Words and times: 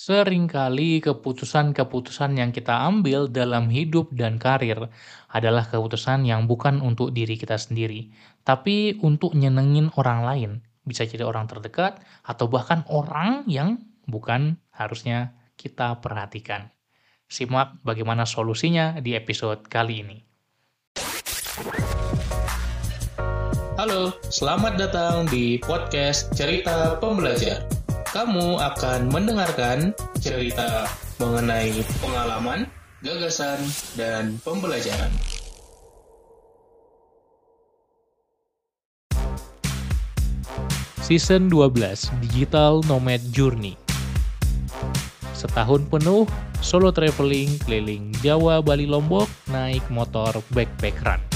Seringkali 0.00 1.04
keputusan-keputusan 1.04 2.40
yang 2.40 2.56
kita 2.56 2.72
ambil 2.88 3.28
dalam 3.28 3.68
hidup 3.68 4.08
dan 4.16 4.40
karir 4.40 4.88
adalah 5.28 5.68
keputusan 5.68 6.24
yang 6.24 6.48
bukan 6.48 6.80
untuk 6.80 7.12
diri 7.12 7.36
kita 7.36 7.60
sendiri, 7.60 8.08
tapi 8.40 8.96
untuk 9.04 9.36
nyenengin 9.36 9.92
orang 10.00 10.24
lain. 10.24 10.50
Bisa 10.88 11.04
jadi 11.04 11.28
orang 11.28 11.52
terdekat 11.52 12.00
atau 12.24 12.48
bahkan 12.48 12.80
orang 12.88 13.44
yang 13.44 13.76
bukan 14.08 14.56
harusnya 14.72 15.36
kita 15.60 16.00
perhatikan. 16.00 16.72
Simak 17.28 17.84
bagaimana 17.84 18.24
solusinya 18.24 19.04
di 19.04 19.12
episode 19.12 19.68
kali 19.68 20.00
ini. 20.00 20.18
Halo, 23.76 24.16
selamat 24.32 24.80
datang 24.80 25.28
di 25.28 25.60
podcast 25.60 26.32
Cerita 26.32 26.96
Pembelajar 26.96 27.79
kamu 28.10 28.58
akan 28.58 29.06
mendengarkan 29.14 29.94
cerita 30.18 30.90
mengenai 31.22 31.78
pengalaman, 32.02 32.66
gagasan, 33.06 33.62
dan 33.94 34.34
pembelajaran. 34.42 35.14
Season 40.98 41.50
12 41.50 42.06
Digital 42.22 42.86
Nomad 42.86 43.18
Journey 43.34 43.74
Setahun 45.34 45.90
penuh 45.90 46.22
solo 46.62 46.94
traveling 46.94 47.58
keliling 47.66 48.14
Jawa, 48.22 48.62
Bali, 48.62 48.86
Lombok 48.86 49.26
naik 49.50 49.82
motor 49.90 50.38
backpack 50.54 50.98
run. 51.02 51.29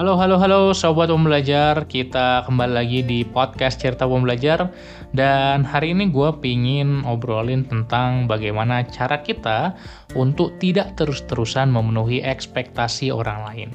Halo, 0.00 0.16
halo, 0.16 0.40
halo 0.40 0.60
Sobat 0.72 1.12
Pembelajar 1.12 1.84
Kita 1.84 2.48
kembali 2.48 2.72
lagi 2.72 3.04
di 3.04 3.20
podcast 3.20 3.84
Cerita 3.84 4.08
Pembelajar 4.08 4.72
Dan 5.12 5.60
hari 5.60 5.92
ini 5.92 6.08
gue 6.08 6.40
pingin 6.40 7.04
obrolin 7.04 7.68
tentang 7.68 8.24
bagaimana 8.24 8.80
cara 8.88 9.20
kita 9.20 9.76
Untuk 10.16 10.56
tidak 10.56 10.96
terus-terusan 10.96 11.68
memenuhi 11.68 12.24
ekspektasi 12.24 13.12
orang 13.12 13.44
lain. 13.44 13.68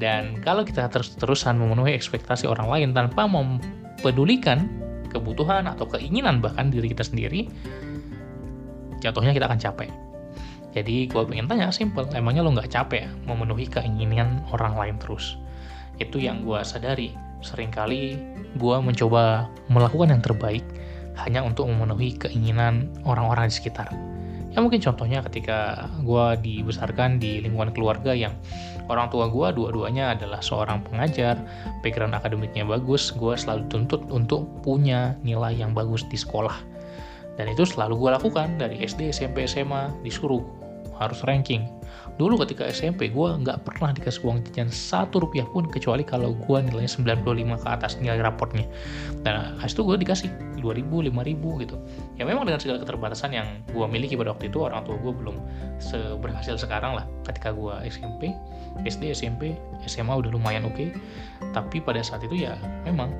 Dan 0.00 0.40
kalau 0.40 0.64
kita 0.64 0.88
terus-terusan 0.88 1.60
memenuhi 1.60 1.92
ekspektasi 2.00 2.48
orang 2.48 2.72
lain 2.72 2.88
Tanpa 2.96 3.28
mempedulikan 3.28 4.72
kebutuhan 5.12 5.68
atau 5.68 5.84
keinginan 5.84 6.40
bahkan 6.40 6.72
diri 6.72 6.96
kita 6.96 7.04
sendiri 7.04 7.52
Jatuhnya 9.04 9.36
kita 9.36 9.52
akan 9.52 9.60
capek. 9.60 9.92
Jadi 10.72 11.04
gue 11.04 11.22
pengen 11.28 11.44
tanya 11.44 11.68
simple, 11.68 12.08
emangnya 12.16 12.40
lo 12.40 12.56
nggak 12.56 12.72
capek 12.72 13.04
ya 13.04 13.10
memenuhi 13.28 13.68
keinginan 13.68 14.40
orang 14.48 14.72
lain 14.72 14.96
terus? 14.96 15.41
Itu 16.02 16.18
yang 16.18 16.42
gue 16.42 16.58
sadari. 16.66 17.14
Seringkali 17.42 18.02
gue 18.58 18.76
mencoba 18.82 19.46
melakukan 19.70 20.10
yang 20.10 20.22
terbaik 20.22 20.66
hanya 21.22 21.46
untuk 21.46 21.70
memenuhi 21.70 22.18
keinginan 22.18 22.90
orang-orang 23.06 23.46
di 23.46 23.54
sekitar. 23.54 23.90
Ya 24.52 24.60
mungkin 24.60 24.84
contohnya 24.84 25.24
ketika 25.24 25.88
gue 26.04 26.26
dibesarkan 26.44 27.16
di 27.16 27.40
lingkungan 27.40 27.72
keluarga 27.72 28.12
yang 28.12 28.36
orang 28.92 29.08
tua 29.08 29.32
gue 29.32 29.48
dua-duanya 29.56 30.12
adalah 30.12 30.44
seorang 30.44 30.84
pengajar, 30.84 31.40
background 31.80 32.12
akademiknya 32.12 32.68
bagus, 32.68 33.16
gue 33.16 33.32
selalu 33.32 33.64
tuntut 33.72 34.04
untuk 34.12 34.44
punya 34.60 35.16
nilai 35.24 35.56
yang 35.56 35.72
bagus 35.72 36.04
di 36.12 36.20
sekolah. 36.20 36.52
Dan 37.40 37.48
itu 37.48 37.64
selalu 37.64 37.96
gue 37.96 38.10
lakukan 38.12 38.60
dari 38.60 38.84
SD, 38.84 39.08
SMP, 39.08 39.48
SMA, 39.48 39.88
disuruh 40.04 40.44
harus 40.98 41.20
ranking. 41.24 41.68
Dulu 42.20 42.40
ketika 42.44 42.68
SMP 42.68 43.08
gue 43.08 43.28
nggak 43.40 43.64
pernah 43.64 43.92
dikasih 43.92 44.24
uang 44.24 44.44
jajan 44.48 44.68
satu 44.68 45.24
rupiah 45.24 45.46
pun 45.48 45.64
kecuali 45.68 46.04
kalau 46.04 46.36
gue 46.36 46.58
nilainya 46.60 46.90
95 46.90 47.62
ke 47.64 47.68
atas 47.68 47.96
nilai 48.00 48.20
raportnya. 48.20 48.68
Dan 49.24 49.56
habis 49.56 49.72
itu 49.72 49.82
gue 49.84 49.96
dikasih 49.96 50.28
2000 50.60 51.08
5000 51.08 51.62
gitu. 51.64 51.76
Ya 52.20 52.28
memang 52.28 52.44
dengan 52.44 52.60
segala 52.60 52.84
keterbatasan 52.84 53.32
yang 53.32 53.48
gue 53.72 53.86
miliki 53.88 54.14
pada 54.14 54.36
waktu 54.36 54.52
itu 54.52 54.58
orang 54.60 54.84
tua 54.84 54.96
gue 55.00 55.12
belum 55.12 55.36
seberhasil 55.80 56.60
sekarang 56.60 56.96
lah. 56.98 57.04
Ketika 57.24 57.54
gue 57.56 57.74
SMP 57.88 58.34
SD 58.84 59.12
SMP 59.12 59.56
SMA 59.88 60.12
udah 60.12 60.30
lumayan 60.32 60.64
oke. 60.68 60.76
Okay. 60.76 60.88
tapi 61.52 61.84
pada 61.84 62.00
saat 62.00 62.24
itu 62.24 62.48
ya 62.48 62.56
memang 62.88 63.12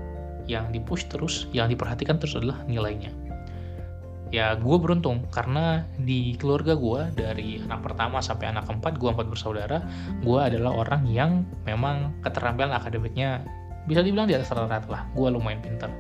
yang 0.51 0.71
dipush 0.75 1.07
terus 1.07 1.47
yang 1.55 1.71
diperhatikan 1.71 2.19
terus 2.19 2.35
adalah 2.35 2.59
nilainya 2.67 3.13
ya 4.33 4.57
gue 4.57 4.77
beruntung 4.81 5.29
karena 5.29 5.85
di 6.01 6.35
keluarga 6.41 6.73
gue 6.73 7.13
dari 7.13 7.61
anak 7.61 7.85
pertama 7.85 8.25
sampai 8.25 8.49
anak 8.49 8.65
keempat 8.65 8.97
gue 8.97 9.11
empat 9.13 9.29
bersaudara 9.29 9.85
gue 10.25 10.41
adalah 10.41 10.73
orang 10.73 11.05
yang 11.05 11.45
memang 11.69 12.17
keterampilan 12.25 12.73
akademiknya 12.73 13.45
bisa 13.85 14.01
dibilang 14.01 14.31
di 14.31 14.39
atas 14.39 14.47
rata-rata 14.55 14.87
lah. 14.87 15.03
Gue 15.13 15.29
lumayan 15.29 15.61
pintar 15.61 15.93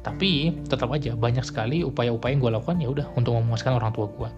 tapi 0.00 0.56
tetap 0.64 0.88
aja 0.96 1.12
banyak 1.12 1.44
sekali 1.44 1.84
upaya-upaya 1.84 2.32
yang 2.32 2.40
gue 2.40 2.52
lakukan 2.56 2.76
ya 2.80 2.88
udah 2.88 3.06
untuk 3.20 3.36
memuaskan 3.36 3.76
orang 3.76 3.92
tua 3.92 4.08
gue 4.08 4.28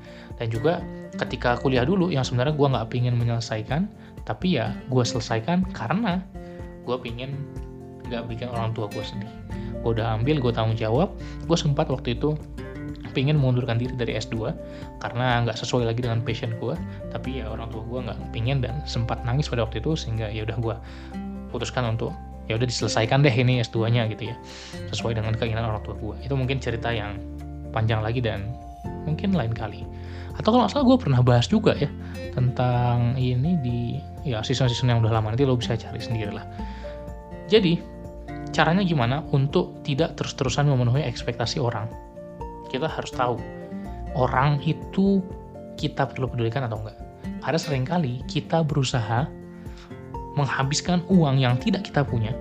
dan 0.43 0.47
juga 0.51 0.83
ketika 1.15 1.55
kuliah 1.63 1.87
dulu 1.87 2.11
yang 2.11 2.27
sebenarnya 2.27 2.59
gue 2.59 2.67
nggak 2.67 2.89
pingin 2.91 3.15
menyelesaikan 3.15 3.87
tapi 4.27 4.59
ya 4.59 4.75
gue 4.91 5.05
selesaikan 5.07 5.63
karena 5.71 6.19
gue 6.83 6.97
pingin 6.99 7.39
nggak 8.11 8.27
bikin 8.27 8.51
orang 8.51 8.75
tua 8.75 8.91
gue 8.91 9.03
sedih. 9.07 9.31
Gue 9.83 9.99
udah 9.99 10.19
ambil 10.19 10.39
gue 10.43 10.53
tanggung 10.55 10.79
jawab. 10.79 11.15
Gue 11.47 11.59
sempat 11.59 11.91
waktu 11.91 12.19
itu 12.19 12.35
pengen 13.13 13.39
mengundurkan 13.39 13.77
diri 13.77 13.95
dari 13.95 14.17
S2 14.19 14.53
karena 15.01 15.45
nggak 15.47 15.57
sesuai 15.57 15.87
lagi 15.89 16.01
dengan 16.03 16.25
passion 16.25 16.57
gue 16.59 16.75
tapi 17.15 17.45
ya 17.45 17.53
orang 17.53 17.69
tua 17.71 17.85
gue 17.85 18.01
nggak 18.09 18.19
pengen 18.33 18.65
dan 18.65 18.81
sempat 18.89 19.23
nangis 19.23 19.47
pada 19.47 19.65
waktu 19.65 19.85
itu 19.85 19.95
sehingga 19.95 20.33
ya 20.33 20.43
udah 20.49 20.57
gue 20.59 20.75
putuskan 21.55 21.85
untuk 21.93 22.11
ya 22.51 22.59
udah 22.59 22.67
diselesaikan 22.67 23.23
deh 23.23 23.33
ini 23.33 23.63
S2-nya 23.63 24.11
gitu 24.11 24.33
ya 24.33 24.37
sesuai 24.91 25.17
dengan 25.17 25.37
keinginan 25.37 25.69
orang 25.69 25.85
tua 25.85 25.95
gue 25.95 26.17
itu 26.27 26.35
mungkin 26.35 26.59
cerita 26.59 26.91
yang 26.91 27.21
panjang 27.71 28.01
lagi 28.05 28.21
dan 28.21 28.53
mungkin 29.07 29.33
lain 29.33 29.55
kali. 29.55 29.87
Atau 30.33 30.49
kalau 30.53 30.65
nggak 30.65 30.73
salah 30.73 30.87
gue 30.89 30.97
pernah 30.97 31.21
bahas 31.21 31.45
juga 31.45 31.77
ya 31.77 31.93
tentang 32.33 33.21
ini 33.21 33.61
di 33.61 33.79
ya 34.25 34.41
season-season 34.41 34.89
yang 34.89 35.05
udah 35.05 35.13
lama. 35.13 35.37
Nanti 35.37 35.45
lo 35.45 35.61
bisa 35.61 35.77
cari 35.77 36.01
sendiri 36.01 36.33
lah 36.33 36.45
jadi 37.53 37.77
caranya 38.49 38.81
gimana 38.81 39.21
untuk 39.29 39.85
tidak 39.85 40.17
terus-terusan 40.17 40.73
memenuhi 40.73 41.05
ekspektasi 41.05 41.61
orang 41.61 41.85
kita 42.73 42.89
harus 42.89 43.13
tahu 43.13 43.37
orang 44.17 44.59
itu 44.65 45.21
kita 45.77 46.09
perlu 46.09 46.29
pedulikan 46.33 46.65
atau 46.65 46.81
enggak. 46.81 46.99
Ada 47.45 47.59
sering 47.59 47.85
kali 47.85 48.25
kita 48.31 48.65
berusaha 48.65 49.29
menghabiskan 50.39 51.05
uang 51.13 51.37
yang 51.37 51.61
tidak 51.61 51.85
kita 51.85 52.01
punya 52.01 52.33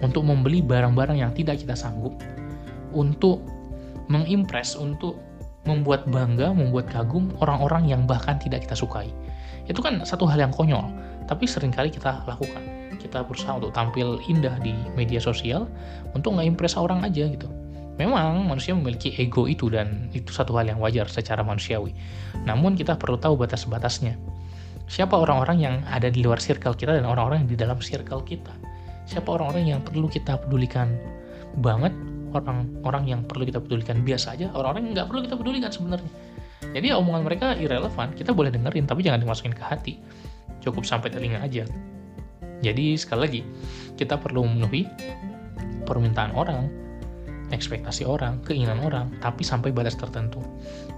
untuk 0.00 0.24
membeli 0.24 0.60
barang-barang 0.60 1.18
yang 1.20 1.32
tidak 1.32 1.60
kita 1.60 1.76
sanggup, 1.76 2.16
untuk 2.92 3.40
mengimpress, 4.08 4.76
untuk 4.76 5.16
membuat 5.66 6.06
bangga, 6.06 6.54
membuat 6.54 6.86
kagum 6.88 7.32
orang-orang 7.42 7.90
yang 7.90 8.02
bahkan 8.06 8.38
tidak 8.38 8.64
kita 8.64 8.76
sukai. 8.78 9.10
Itu 9.66 9.82
kan 9.82 9.98
satu 10.06 10.28
hal 10.28 10.38
yang 10.38 10.54
konyol, 10.54 10.86
tapi 11.26 11.48
sering 11.48 11.74
kali 11.74 11.90
kita 11.90 12.22
lakukan. 12.28 12.62
Kita 12.96 13.26
berusaha 13.26 13.58
untuk 13.58 13.74
tampil 13.74 14.22
indah 14.30 14.56
di 14.62 14.72
media 14.94 15.18
sosial 15.18 15.66
untuk 16.14 16.38
nggak 16.38 16.54
impress 16.54 16.78
orang 16.78 17.02
aja 17.02 17.26
gitu. 17.26 17.50
Memang 17.96 18.44
manusia 18.44 18.76
memiliki 18.76 19.16
ego 19.16 19.48
itu 19.48 19.72
dan 19.72 20.12
itu 20.12 20.28
satu 20.28 20.52
hal 20.60 20.68
yang 20.68 20.80
wajar 20.80 21.08
secara 21.08 21.40
manusiawi. 21.40 21.96
Namun 22.44 22.76
kita 22.76 23.00
perlu 23.00 23.16
tahu 23.16 23.40
batas-batasnya. 23.40 24.20
Siapa 24.86 25.16
orang-orang 25.16 25.58
yang 25.58 25.76
ada 25.88 26.12
di 26.12 26.22
luar 26.22 26.38
circle 26.38 26.76
kita 26.76 26.94
dan 26.94 27.08
orang-orang 27.08 27.42
yang 27.44 27.50
di 27.50 27.58
dalam 27.58 27.80
circle 27.80 28.22
kita. 28.22 28.52
Siapa 29.08 29.26
orang-orang 29.32 29.64
yang 29.76 29.80
perlu 29.82 30.06
kita 30.06 30.38
pedulikan 30.38 30.92
banget, 31.58 31.90
orang-orang 32.36 33.04
yang 33.08 33.20
perlu 33.24 33.48
kita 33.48 33.58
pedulikan 33.58 34.04
biasa 34.04 34.36
aja, 34.36 34.46
orang-orang 34.52 34.92
yang 34.92 34.92
nggak 35.00 35.08
perlu 35.08 35.20
kita 35.24 35.36
pedulikan 35.40 35.70
sebenarnya. 35.72 36.12
Jadi 36.76 36.86
ya, 36.92 36.94
omongan 37.00 37.22
mereka 37.24 37.46
irrelevant, 37.56 38.12
kita 38.12 38.36
boleh 38.36 38.52
dengerin 38.52 38.84
tapi 38.84 39.00
jangan 39.00 39.24
dimasukin 39.24 39.54
ke 39.56 39.62
hati. 39.64 39.94
Cukup 40.60 40.84
sampai 40.84 41.08
telinga 41.08 41.40
aja. 41.40 41.64
Jadi 42.60 42.96
sekali 42.96 43.20
lagi, 43.20 43.42
kita 43.96 44.20
perlu 44.20 44.44
memenuhi 44.44 44.84
permintaan 45.86 46.34
orang, 46.34 46.66
ekspektasi 47.54 48.02
orang, 48.06 48.42
keinginan 48.42 48.82
orang, 48.82 49.10
tapi 49.22 49.46
sampai 49.46 49.70
batas 49.70 49.94
tertentu. 49.94 50.42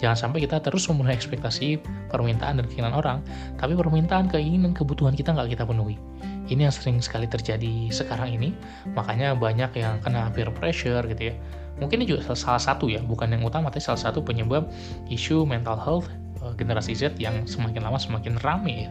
Jangan 0.00 0.28
sampai 0.28 0.44
kita 0.44 0.62
terus 0.64 0.88
memenuhi 0.88 1.12
ekspektasi, 1.12 1.82
permintaan, 2.08 2.62
dan 2.62 2.66
keinginan 2.68 2.96
orang, 2.96 3.18
tapi 3.60 3.76
permintaan, 3.76 4.32
keinginan, 4.32 4.72
kebutuhan 4.72 5.12
kita 5.12 5.36
nggak 5.36 5.58
kita 5.58 5.64
penuhi. 5.68 6.00
Ini 6.48 6.68
yang 6.68 6.74
sering 6.74 7.04
sekali 7.04 7.28
terjadi 7.28 7.92
sekarang 7.92 8.32
ini, 8.32 8.56
makanya 8.96 9.36
banyak 9.36 9.68
yang 9.76 10.00
kena 10.00 10.32
peer 10.32 10.48
pressure 10.48 11.04
gitu 11.04 11.32
ya. 11.32 11.34
Mungkin 11.78 12.02
ini 12.02 12.16
juga 12.16 12.26
salah 12.32 12.58
satu 12.58 12.88
ya, 12.88 13.04
bukan 13.04 13.30
yang 13.30 13.44
utama, 13.44 13.68
tapi 13.68 13.84
salah 13.84 14.00
satu 14.00 14.24
penyebab 14.24 14.66
isu 15.12 15.44
mental 15.44 15.76
health 15.76 16.08
eh, 16.40 16.52
generasi 16.56 16.96
Z 16.96 17.20
yang 17.20 17.44
semakin 17.44 17.84
lama 17.84 18.00
semakin 18.00 18.40
rame 18.40 18.88
ya 18.88 18.90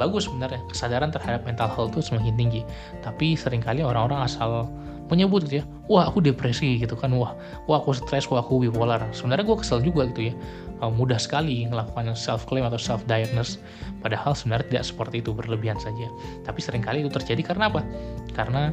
bagus 0.00 0.24
sebenarnya 0.24 0.64
kesadaran 0.72 1.12
terhadap 1.12 1.44
mental 1.44 1.68
health 1.68 1.92
itu 1.92 2.08
semakin 2.08 2.32
tinggi 2.32 2.62
tapi 3.04 3.36
sering 3.36 3.60
kali 3.60 3.84
orang-orang 3.84 4.24
asal 4.24 4.64
menyebut 5.10 5.44
gitu 5.50 5.60
ya. 5.60 5.64
Wah 5.90 6.06
aku 6.06 6.22
depresi 6.22 6.78
gitu 6.78 6.94
kan. 6.94 7.10
Wah 7.12 7.34
wah 7.66 7.82
aku 7.82 7.92
stres 7.92 8.30
wah 8.30 8.40
aku 8.40 8.64
bipolar. 8.64 9.02
Sebenarnya 9.10 9.44
gue 9.44 9.58
kesel 9.58 9.82
juga 9.82 10.06
gitu 10.08 10.30
ya. 10.30 10.34
Mudah 10.80 11.20
sekali 11.20 11.68
melakukan 11.68 12.16
self 12.16 12.48
claim 12.48 12.64
atau 12.64 12.80
self 12.80 13.04
diagnose 13.04 13.60
padahal 14.00 14.32
sebenarnya 14.32 14.66
tidak 14.72 14.84
seperti 14.88 15.20
itu 15.20 15.36
berlebihan 15.36 15.76
saja. 15.76 16.08
Tapi 16.48 16.56
sering 16.64 16.80
kali 16.80 17.04
itu 17.04 17.12
terjadi 17.12 17.52
karena 17.52 17.68
apa? 17.68 17.84
Karena 18.32 18.72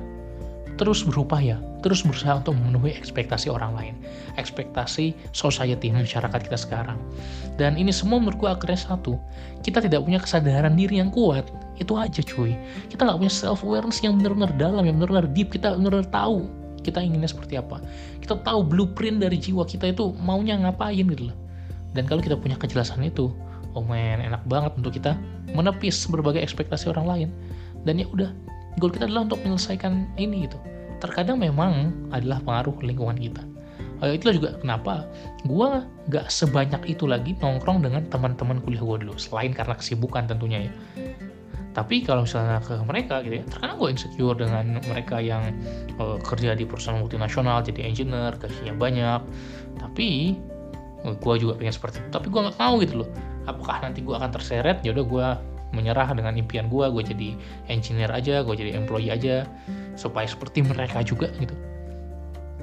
terus 0.77 1.01
berupaya, 1.01 1.57
terus 1.81 2.05
berusaha 2.05 2.39
untuk 2.39 2.53
memenuhi 2.53 2.93
ekspektasi 2.93 3.49
orang 3.49 3.73
lain, 3.73 3.95
ekspektasi 4.37 5.17
society 5.33 5.89
masyarakat 5.89 6.37
kita 6.45 6.57
sekarang. 6.57 7.01
Dan 7.57 7.75
ini 7.75 7.89
semua 7.89 8.21
menurut 8.21 8.37
gue 8.37 8.49
akhirnya 8.49 8.77
satu, 8.77 9.17
kita 9.65 9.81
tidak 9.81 10.05
punya 10.05 10.21
kesadaran 10.21 10.77
diri 10.77 11.01
yang 11.01 11.09
kuat, 11.09 11.49
itu 11.81 11.97
aja 11.97 12.21
cuy. 12.21 12.53
Kita 12.87 13.09
nggak 13.09 13.17
punya 13.17 13.33
self 13.33 13.65
awareness 13.65 13.99
yang 14.05 14.21
benar-benar 14.21 14.53
dalam, 14.55 14.85
yang 14.85 15.01
benar-benar 15.01 15.25
deep, 15.33 15.49
kita 15.49 15.73
benar-benar 15.75 16.07
tahu 16.13 16.45
kita 16.87 17.03
inginnya 17.03 17.27
seperti 17.27 17.59
apa. 17.59 17.83
Kita 18.23 18.39
tahu 18.47 18.63
blueprint 18.63 19.19
dari 19.19 19.35
jiwa 19.35 19.67
kita 19.67 19.91
itu 19.91 20.15
maunya 20.23 20.55
ngapain 20.55 21.03
gitu 21.03 21.33
loh. 21.33 21.37
Dan 21.91 22.07
kalau 22.07 22.23
kita 22.23 22.39
punya 22.39 22.55
kejelasan 22.55 23.03
itu, 23.03 23.35
oh 23.75 23.83
man, 23.83 24.23
enak 24.23 24.39
banget 24.47 24.71
untuk 24.79 24.95
kita 24.95 25.19
menepis 25.51 26.07
berbagai 26.07 26.39
ekspektasi 26.39 26.87
orang 26.87 27.05
lain. 27.05 27.29
Dan 27.83 27.99
ya 27.99 28.07
udah, 28.07 28.31
goal 28.77 28.93
kita 28.93 29.09
adalah 29.09 29.25
untuk 29.25 29.41
menyelesaikan 29.41 30.17
ini 30.17 30.45
gitu. 30.45 30.57
Terkadang 30.97 31.41
memang 31.41 31.93
adalah 32.09 32.41
pengaruh 32.41 32.77
lingkungan 32.81 33.17
kita. 33.17 33.43
Uh, 33.97 34.13
itulah 34.13 34.33
juga 34.37 34.49
kenapa 34.61 35.09
gue 35.41 35.69
gak 36.13 36.29
sebanyak 36.29 36.85
itu 36.85 37.09
lagi 37.09 37.33
nongkrong 37.41 37.81
dengan 37.81 38.05
teman-teman 38.05 38.61
kuliah 38.61 38.85
gue 38.85 39.09
dulu 39.09 39.17
selain 39.17 39.49
karena 39.53 39.73
kesibukan 39.73 40.29
tentunya 40.29 40.69
ya. 40.69 40.73
Tapi 41.73 42.05
kalau 42.05 42.25
misalnya 42.25 42.57
ke 42.61 42.73
mereka 42.85 43.21
gitu 43.25 43.41
ya 43.41 43.43
terkadang 43.45 43.77
gue 43.77 43.89
insecure 43.89 44.37
dengan 44.37 44.81
mereka 44.85 45.17
yang 45.21 45.49
uh, 45.97 46.17
kerja 46.21 46.53
di 46.53 46.65
perusahaan 46.65 47.01
multinasional 47.01 47.65
jadi 47.65 47.89
engineer 47.89 48.37
gajinya 48.37 48.73
banyak. 48.77 49.21
Tapi 49.81 50.37
uh, 51.05 51.17
gue 51.17 51.33
juga 51.41 51.57
pengen 51.57 51.73
seperti 51.73 52.01
itu 52.01 52.09
tapi 52.13 52.29
gue 52.29 52.37
nggak 52.37 52.57
mau 52.61 52.77
gitu 52.81 53.01
loh. 53.01 53.09
Apakah 53.49 53.81
nanti 53.81 54.05
gue 54.05 54.13
akan 54.13 54.29
terseret? 54.29 54.85
Ya 54.85 54.93
udah 54.93 55.05
gue 55.05 55.27
menyerah 55.75 56.11
dengan 56.15 56.35
impian 56.35 56.71
gue 56.71 56.85
gue 56.87 57.03
jadi 57.03 57.29
engineer 57.67 58.11
aja 58.11 58.43
gue 58.43 58.55
jadi 58.55 58.75
employee 58.79 59.11
aja 59.11 59.43
supaya 59.99 60.29
seperti 60.29 60.63
mereka 60.63 61.03
juga 61.03 61.27
gitu. 61.41 61.55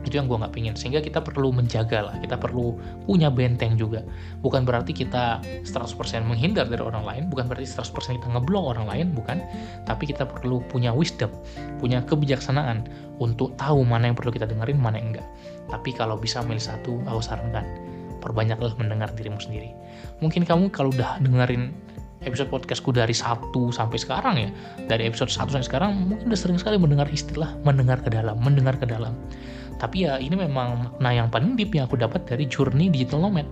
Itu 0.04 0.20
yang 0.20 0.28
gue 0.28 0.36
nggak 0.36 0.52
pingin. 0.52 0.76
Sehingga 0.76 1.00
kita 1.00 1.24
perlu 1.24 1.48
menjaga 1.48 2.12
lah 2.12 2.16
kita 2.20 2.36
perlu 2.36 2.76
punya 3.08 3.32
benteng 3.32 3.80
juga. 3.80 4.04
Bukan 4.44 4.68
berarti 4.68 4.92
kita 4.92 5.40
100% 5.64 6.28
menghindar 6.28 6.68
dari 6.68 6.84
orang 6.84 7.08
lain 7.08 7.22
bukan 7.32 7.48
berarti 7.48 7.64
100% 7.64 8.20
kita 8.20 8.28
ngeblok 8.36 8.76
orang 8.76 8.86
lain 8.88 9.06
bukan. 9.16 9.40
Tapi 9.88 10.04
kita 10.12 10.28
perlu 10.28 10.60
punya 10.68 10.92
wisdom 10.92 11.32
punya 11.80 12.04
kebijaksanaan 12.04 12.84
untuk 13.20 13.56
tahu 13.56 13.84
mana 13.84 14.12
yang 14.12 14.16
perlu 14.16 14.32
kita 14.32 14.44
dengerin 14.44 14.76
mana 14.76 15.00
yang 15.00 15.16
enggak. 15.16 15.26
Tapi 15.72 15.96
kalau 15.96 16.20
bisa 16.20 16.44
milih 16.44 16.60
satu 16.60 17.00
aku 17.08 17.20
sarankan 17.24 17.64
perbanyaklah 18.24 18.72
mendengar 18.80 19.12
dirimu 19.12 19.36
sendiri. 19.36 19.76
Mungkin 20.24 20.48
kamu 20.48 20.72
kalau 20.72 20.88
udah 20.88 21.20
dengerin 21.20 21.76
episode 22.24 22.50
podcastku 22.50 22.90
dari 22.90 23.12
satu 23.12 23.70
sampai 23.70 23.96
sekarang 24.00 24.34
ya. 24.40 24.50
Dari 24.88 25.08
episode 25.08 25.32
1 25.32 25.52
sampai 25.52 25.66
sekarang 25.66 25.90
mungkin 26.08 26.28
udah 26.28 26.40
sering 26.40 26.58
sekali 26.60 26.76
mendengar 26.76 27.08
istilah 27.12 27.56
mendengar 27.62 28.00
ke 28.00 28.10
dalam 28.12 28.36
mendengar 28.40 28.76
ke 28.76 28.84
dalam. 28.88 29.16
Tapi 29.78 30.08
ya 30.08 30.16
ini 30.20 30.34
memang 30.34 30.90
makna 30.90 31.10
yang 31.12 31.28
paling 31.28 31.54
deep 31.54 31.76
yang 31.76 31.86
aku 31.86 32.00
dapat 32.00 32.24
dari 32.24 32.48
journey 32.48 32.88
digital 32.88 33.22
nomad. 33.22 33.46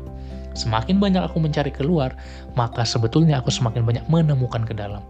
Semakin 0.53 1.01
banyak 1.01 1.23
aku 1.25 1.41
mencari 1.41 1.73
keluar 1.73 2.13
maka 2.57 2.85
sebetulnya 2.85 3.41
aku 3.41 3.49
semakin 3.49 3.85
banyak 3.85 4.05
menemukan 4.09 4.65
ke 4.65 4.75
dalam. 4.77 5.05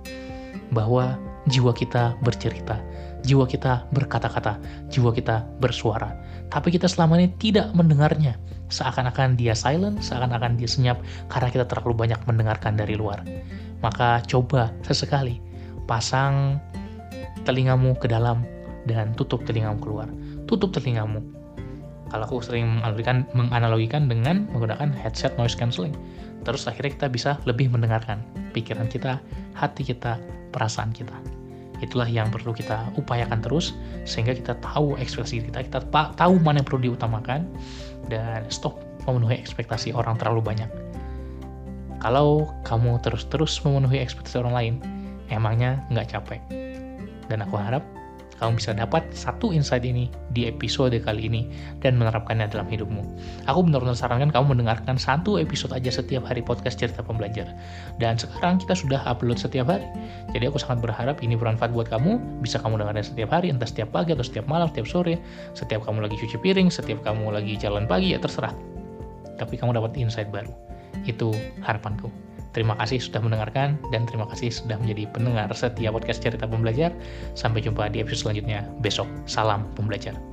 Bahwa 0.70 1.18
jiwa 1.50 1.74
kita 1.74 2.14
bercerita 2.22 2.78
jiwa 3.22 3.46
kita 3.46 3.86
berkata-kata 3.94 4.58
jiwa 4.90 5.14
kita 5.14 5.46
bersuara 5.62 6.14
tapi 6.52 6.68
kita 6.68 6.84
selama 6.84 7.16
ini 7.16 7.32
tidak 7.40 7.72
mendengarnya 7.72 8.36
seakan-akan 8.72 9.36
dia 9.36 9.52
silent, 9.52 10.00
seakan-akan 10.00 10.56
dia 10.56 10.66
senyap 10.66 11.00
karena 11.28 11.52
kita 11.52 11.64
terlalu 11.68 12.08
banyak 12.08 12.20
mendengarkan 12.24 12.74
dari 12.74 12.96
luar. 12.96 13.20
Maka 13.84 14.24
coba 14.24 14.72
sesekali 14.80 15.38
pasang 15.84 16.56
telingamu 17.44 17.92
ke 18.00 18.08
dalam 18.08 18.44
dan 18.88 19.12
tutup 19.12 19.44
telingamu 19.44 19.78
keluar. 19.78 20.08
Tutup 20.48 20.72
telingamu. 20.72 21.20
Kalau 22.12 22.28
aku 22.28 22.44
sering 22.44 22.68
menganalogikan, 22.68 23.24
menganalogikan 23.32 24.02
dengan 24.08 24.44
menggunakan 24.52 24.92
headset 24.92 25.32
noise 25.40 25.56
cancelling. 25.56 25.96
Terus 26.44 26.68
akhirnya 26.68 26.92
kita 26.92 27.08
bisa 27.08 27.30
lebih 27.48 27.72
mendengarkan 27.72 28.20
pikiran 28.52 28.88
kita, 28.88 29.16
hati 29.56 29.80
kita, 29.84 30.20
perasaan 30.52 30.92
kita. 30.92 31.41
Itulah 31.82 32.06
yang 32.06 32.30
perlu 32.30 32.54
kita 32.54 32.94
upayakan 32.94 33.42
terus 33.42 33.74
sehingga 34.06 34.38
kita 34.38 34.54
tahu 34.62 34.94
ekspresi 35.02 35.42
kita, 35.42 35.66
kita 35.66 35.82
tahu 35.90 36.38
mana 36.38 36.62
yang 36.62 36.66
perlu 36.70 36.80
diutamakan 36.86 37.44
dan 38.06 38.46
stop 38.48 38.78
memenuhi 39.04 39.34
ekspektasi 39.42 39.90
orang 39.90 40.14
terlalu 40.14 40.40
banyak. 40.40 40.70
Kalau 41.98 42.50
kamu 42.66 42.98
terus-terus 43.02 43.62
memenuhi 43.66 43.98
ekspektasi 44.02 44.42
orang 44.42 44.54
lain, 44.54 44.74
emangnya 45.30 45.82
nggak 45.90 46.14
capek. 46.14 46.40
Dan 47.30 47.42
aku 47.46 47.58
harap 47.58 47.82
kamu 48.42 48.58
bisa 48.58 48.74
dapat 48.74 49.06
satu 49.14 49.54
insight 49.54 49.86
ini 49.86 50.10
di 50.34 50.50
episode 50.50 50.98
kali 50.98 51.30
ini 51.30 51.46
dan 51.78 51.94
menerapkannya 51.94 52.50
dalam 52.50 52.66
hidupmu. 52.66 53.06
Aku 53.46 53.62
benar-benar 53.62 53.94
sarankan 53.94 54.34
kamu 54.34 54.58
mendengarkan 54.58 54.98
satu 54.98 55.38
episode 55.38 55.70
aja 55.70 55.94
setiap 55.94 56.26
hari 56.26 56.42
podcast 56.42 56.74
cerita 56.82 57.06
pembelajar. 57.06 57.54
Dan 58.02 58.18
sekarang 58.18 58.58
kita 58.58 58.74
sudah 58.74 58.98
upload 59.06 59.38
setiap 59.38 59.70
hari. 59.70 59.86
Jadi 60.34 60.50
aku 60.50 60.58
sangat 60.58 60.82
berharap 60.82 61.22
ini 61.22 61.38
bermanfaat 61.38 61.70
buat 61.70 61.86
kamu. 61.86 62.42
Bisa 62.42 62.58
kamu 62.58 62.82
dengarkan 62.82 63.06
setiap 63.06 63.30
hari, 63.30 63.54
entah 63.54 63.70
setiap 63.70 63.94
pagi 63.94 64.10
atau 64.10 64.26
setiap 64.26 64.50
malam, 64.50 64.66
setiap 64.74 64.90
sore, 64.90 65.22
setiap 65.54 65.86
kamu 65.86 66.10
lagi 66.10 66.18
cuci 66.18 66.36
piring, 66.42 66.66
setiap 66.66 66.98
kamu 67.06 67.30
lagi 67.30 67.54
jalan 67.54 67.86
pagi, 67.86 68.10
ya 68.10 68.18
terserah. 68.18 68.50
Tapi 69.38 69.54
kamu 69.54 69.78
dapat 69.78 69.94
insight 69.94 70.34
baru. 70.34 70.50
Itu 71.06 71.30
harapanku. 71.62 72.31
Terima 72.52 72.76
kasih 72.76 73.00
sudah 73.00 73.20
mendengarkan 73.24 73.80
dan 73.92 74.04
terima 74.04 74.28
kasih 74.28 74.52
sudah 74.52 74.76
menjadi 74.76 75.08
pendengar 75.12 75.48
setiap 75.56 75.96
podcast 75.96 76.20
cerita 76.20 76.44
pembelajar. 76.44 76.92
Sampai 77.32 77.64
jumpa 77.64 77.88
di 77.92 78.04
episode 78.04 78.32
selanjutnya 78.32 78.68
besok. 78.84 79.08
Salam 79.24 79.68
pembelajar. 79.76 80.31